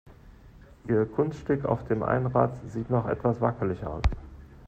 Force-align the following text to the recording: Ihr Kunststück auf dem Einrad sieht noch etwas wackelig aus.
Ihr 0.87 1.05
Kunststück 1.05 1.63
auf 1.63 1.83
dem 1.83 2.01
Einrad 2.01 2.55
sieht 2.71 2.89
noch 2.89 3.05
etwas 3.07 3.39
wackelig 3.39 3.83
aus. 3.85 4.01